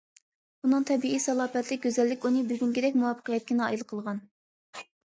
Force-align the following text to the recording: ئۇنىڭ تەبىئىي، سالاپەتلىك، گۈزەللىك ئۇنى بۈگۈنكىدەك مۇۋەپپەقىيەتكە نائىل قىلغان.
ئۇنىڭ 0.67 0.87
تەبىئىي، 0.91 1.19
سالاپەتلىك، 1.27 1.83
گۈزەللىك 1.85 2.27
ئۇنى 2.31 2.43
بۈگۈنكىدەك 2.53 2.99
مۇۋەپپەقىيەتكە 3.05 3.63
نائىل 3.63 3.89
قىلغان. 3.95 4.29